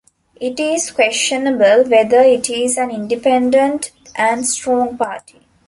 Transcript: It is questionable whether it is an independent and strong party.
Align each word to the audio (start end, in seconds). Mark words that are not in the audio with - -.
It 0.37 0.59
is 0.59 0.89
questionable 0.89 1.83
whether 1.87 2.21
it 2.21 2.49
is 2.49 2.79
an 2.79 2.89
independent 2.89 3.91
and 4.15 4.43
strong 4.47 4.97
party. 4.97 5.43